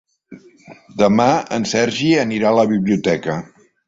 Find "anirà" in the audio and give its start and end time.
2.21-2.49